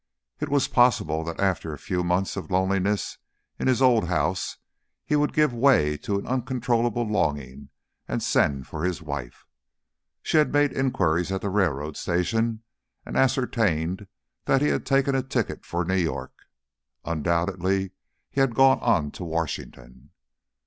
It 0.39 0.49
was 0.49 0.67
possible 0.67 1.23
that 1.25 1.39
after 1.39 1.73
a 1.73 1.77
few 1.77 2.03
months 2.03 2.35
of 2.35 2.49
loneliness 2.49 3.19
in 3.59 3.67
his 3.67 3.83
old 3.83 4.07
house 4.07 4.57
he 5.05 5.15
would 5.15 5.31
give 5.31 5.53
way 5.53 5.95
to 5.97 6.17
an 6.17 6.25
uncontrollable 6.25 7.03
longing 7.07 7.69
and 8.07 8.23
send 8.23 8.65
for 8.65 8.83
his 8.83 9.03
wife. 9.03 9.45
She 10.23 10.37
had 10.37 10.51
made 10.51 10.73
inquiries 10.73 11.31
at 11.31 11.41
the 11.41 11.51
railroad 11.51 11.95
station, 11.97 12.63
and 13.05 13.15
ascertained 13.15 14.07
that 14.45 14.63
he 14.63 14.69
had 14.69 14.87
taken 14.87 15.13
a 15.13 15.21
ticket 15.21 15.67
for 15.67 15.85
New 15.85 15.93
York. 15.97 16.33
Undoubtedly 17.05 17.91
he 18.31 18.39
had 18.41 18.55
gone 18.55 18.79
on 18.79 19.11
to 19.11 19.23
Washington. 19.23 20.09